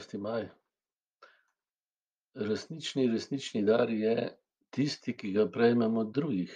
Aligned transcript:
sedemnajsti 0.00 0.18
maj. 0.18 0.48
Resnični, 2.34 3.08
resnični 3.10 3.62
dar 3.64 3.90
je 3.90 4.36
tisti, 4.70 5.16
ki 5.16 5.32
ga 5.32 5.50
prejmem 5.50 5.96
od 5.96 6.12
drugih, 6.14 6.52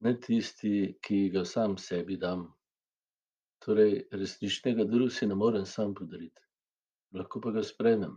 ne 0.00 0.20
tisti, 0.20 0.98
ki 1.02 1.30
ga 1.30 1.44
sam 1.44 1.76
sebi 1.78 2.16
dam. 2.16 2.54
Torej 3.60 4.08
resničnega 4.12 4.84
daru 4.84 5.10
si 5.10 5.26
ne 5.26 5.34
morem 5.34 5.66
sam 5.66 5.94
podariti. 5.94 6.40
Lahko 7.12 7.40
pa 7.40 7.50
ga 7.50 7.62
sprejmem. 7.62 8.16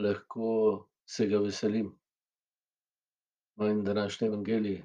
Lahko 0.00 0.88
se 1.04 1.26
ga 1.26 1.38
veselim. 1.38 1.92
No, 3.56 3.68
in 3.68 3.84
današnji 3.84 4.26
evangelij 4.26 4.82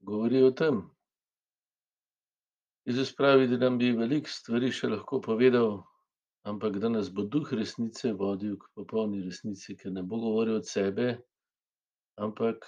govori 0.00 0.42
o 0.42 0.50
tem. 0.50 0.90
Jezus 2.84 3.14
pravi, 3.16 3.46
da 3.46 3.56
nam 3.56 3.78
bi 3.78 3.92
veliko 3.92 4.30
stvari 4.30 4.72
še 4.72 4.88
lahko 4.88 5.20
povedal, 5.20 5.82
ampak 6.44 6.78
da 6.78 6.88
nas 6.88 7.10
bo 7.10 7.22
duh 7.22 7.52
resnice 7.52 8.12
vodil 8.12 8.58
k 8.58 8.70
popolni 8.74 9.22
resnici, 9.22 9.76
ker 9.76 9.92
ne 9.92 10.02
bo 10.02 10.18
govoril 10.18 10.58
od 10.58 10.66
sebe, 10.66 11.18
ampak 12.18 12.66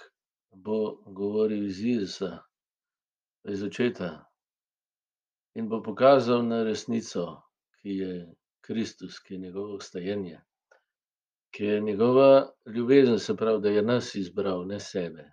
bo 0.51 1.03
govoril 1.05 1.65
iz 1.67 1.81
Jezusa, 1.83 2.39
iz 3.51 3.63
očeta. 3.63 4.25
In 5.55 5.69
bo 5.69 5.81
pokazal 5.83 6.43
na 6.47 6.63
resnico, 6.63 7.43
ki 7.79 7.89
je 7.99 8.13
Kristus, 8.65 9.19
ki 9.19 9.33
je 9.33 9.39
njegovo 9.39 9.77
vstajenje, 9.77 10.39
ki 11.51 11.63
je 11.63 11.81
njegova 11.81 12.51
ljubezen, 12.65 13.19
se 13.19 13.35
pravi, 13.35 13.61
da 13.61 13.69
je 13.69 13.83
nas 13.83 14.15
izbral, 14.15 14.65
ne 14.67 14.79
sebe. 14.79 15.31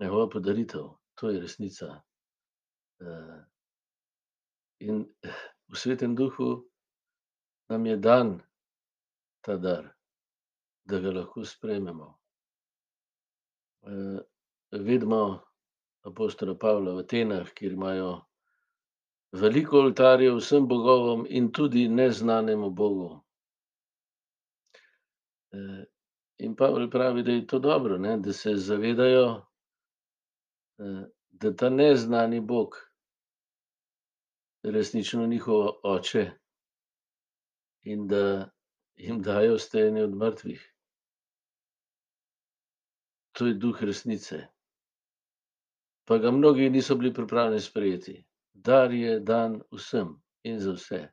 Njegova 0.00 0.28
podaritev, 0.28 0.90
to 1.14 1.30
je 1.30 1.40
resnica. 1.40 2.02
In 4.80 5.06
v 5.68 5.78
svetem 5.78 6.14
duhu 6.14 6.71
nam 7.68 7.86
je 7.86 7.96
dan 7.96 8.40
ta 9.40 9.56
dar, 9.56 9.94
da 10.84 11.00
ga 11.00 11.10
lahko 11.10 11.44
sprejmemo. 11.44 12.18
Vidimo 14.72 15.40
apostola 16.02 16.54
Pavla 16.58 16.94
v 16.94 17.04
Atenah, 17.04 17.50
kjer 17.54 17.72
imajo 17.72 18.12
veliko 19.32 19.80
oltarjev 19.86 20.36
vsem 20.38 20.68
bogovom 20.68 21.26
in 21.28 21.52
tudi 21.52 21.88
neznanemu 21.88 22.70
bogu. 22.70 23.10
In 26.38 26.56
Pavel 26.56 26.90
pravi, 26.90 27.22
da 27.22 27.32
je 27.32 27.46
to 27.46 27.58
dobro, 27.58 27.98
ne, 27.98 28.16
da 28.18 28.32
se 28.32 28.56
zavedajo, 28.56 29.42
da 31.30 31.56
ta 31.56 31.70
neznani 31.70 32.40
bog 32.40 32.76
resnično 34.62 35.26
njihov 35.26 35.68
oče 35.82 36.30
in 37.82 38.06
da 38.06 38.50
jim 38.96 39.22
daje 39.22 39.54
vstajenje 39.54 40.04
od 40.04 40.16
mrtvih. 40.16 40.68
To 43.32 43.46
je 43.46 43.54
duh 43.54 43.82
resnice. 43.82 44.46
Pa 46.04 46.18
ga 46.18 46.30
mnogi 46.30 46.70
niso 46.70 46.96
bili 46.96 47.14
pripravljeni 47.14 47.60
sprejeti. 47.60 48.24
Dar 48.52 48.92
je 48.92 49.20
dan 49.20 49.60
vsem 49.70 50.22
in 50.42 50.58
za 50.60 50.72
vse. 50.72 51.08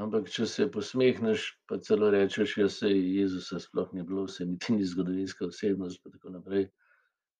Ampak 0.00 0.30
če 0.32 0.46
se 0.46 0.70
posmehneš 0.72 1.42
pa 1.68 1.78
celo 1.78 2.10
rečeš: 2.10 2.56
"Ja, 2.58 2.68
saj 2.68 2.94
Jezusa 3.18 3.60
sploh 3.60 3.90
ni 3.92 4.02
bilo, 4.02 4.26
saj 4.28 4.46
niti 4.46 4.72
ni 4.72 4.84
zgodovinska 4.84 5.46
osebnost," 5.46 6.00
pa 6.02 6.10
tako 6.10 6.30
naprej, 6.30 6.70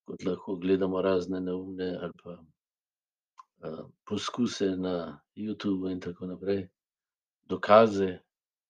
kot 0.04 0.24
lahko 0.24 0.56
gledamo 0.56 1.02
razne 1.02 1.40
neumne 1.40 1.96
ali 2.02 2.12
pa 2.22 2.36
poskuse 4.04 4.76
na 4.76 5.20
Youtubu 5.36 5.90
in 5.90 6.00
tako 6.00 6.26
naprej. 6.26 6.68
Dokaze, 7.48 8.20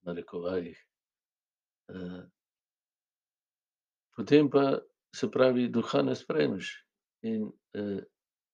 v 0.02 0.06
narekovajih. 0.06 0.78
Potem 4.16 4.50
pa, 4.50 4.80
se 5.14 5.28
pravi, 5.30 5.68
duha 5.68 6.02
ne 6.02 6.14
sprejmeš 6.16 6.72
in 7.22 7.50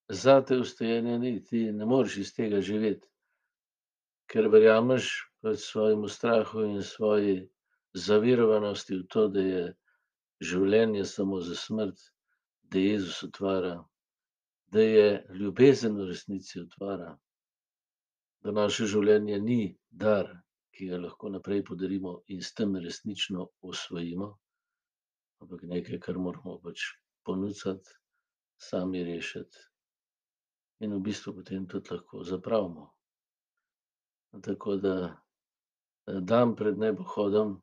zate 0.09 0.59
vstajenja 0.61 1.19
ni, 1.19 1.39
ti 1.45 1.73
ne 1.73 1.87
moreš 1.87 2.17
iz 2.25 2.33
tega 2.35 2.61
živeti. 2.61 3.07
Ker 4.29 4.49
verjameš 4.53 5.11
pač 5.41 5.63
svojemu 5.65 6.09
strahu 6.09 6.65
in 6.67 6.83
svoji 6.83 7.49
zaverovanosti 7.95 8.99
v 8.99 9.07
to, 9.09 9.29
da 9.33 9.41
je 9.41 9.63
življenje 10.45 11.05
samo 11.09 11.41
za 11.41 11.57
smrt, 11.57 11.97
da 12.69 12.79
Jezus 12.79 13.23
utvara, 13.23 13.79
da 14.69 14.81
je 14.85 15.09
ljubezen 15.41 15.97
v 15.97 16.11
resnici 16.11 16.61
utvara. 16.61 17.15
Da 18.45 18.53
naše 18.55 18.87
življenje 18.87 19.39
ni 19.43 19.61
dar, 19.91 20.29
ki 20.75 20.91
ga 20.91 20.99
lahko 21.03 21.31
naprej 21.35 21.65
podarimo 21.67 22.21
in 22.31 22.43
s 22.43 22.55
tem 22.55 22.77
resnično 22.79 23.49
osvojimo, 23.67 24.29
ampak 25.43 25.65
nekaj, 25.73 25.99
kar 26.05 26.19
moramo 26.23 26.59
pač 26.63 26.85
ponucati, 27.27 27.97
sami 28.63 29.03
rešiti. 29.05 29.59
In 30.87 30.95
v 30.95 31.01
bistvu 31.03 31.35
potem 31.41 31.67
tudi 31.67 31.91
lahko 31.91 32.23
zapravimo. 32.25 32.87
Tako 34.43 34.77
da 34.77 34.95
dan 36.07 36.55
pred 36.57 36.79
nebohodom, 36.79 37.57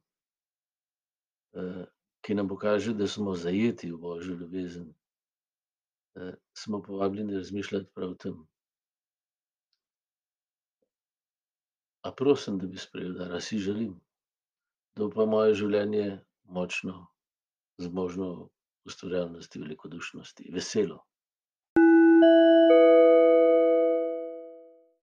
ki 2.26 2.36
nam 2.36 2.50
pokaže, 2.52 2.94
da 2.94 3.08
smo 3.08 3.36
zajeti 3.36 3.92
v 3.92 4.00
božjo 4.02 4.36
ljubezen, 4.36 4.90
smo 6.58 6.82
povabljeni 6.84 7.36
razmišljati 7.36 7.92
prav 7.96 8.12
o 8.12 8.20
tem. 8.20 8.36
A 12.06 12.12
prosim, 12.12 12.58
da 12.62 12.68
bi 12.68 12.78
sprejel 12.78 13.16
dar, 13.18 13.32
a 13.34 13.40
si 13.42 13.58
želim? 13.58 13.96
Da 14.96 15.08
pa 15.10 15.26
moje 15.26 15.56
življenje 15.62 16.06
močno, 16.58 17.00
zmožno 17.82 18.28
ustvarjalnosti, 18.86 19.62
velikodušnosti, 19.64 20.52
veselo. 20.54 21.00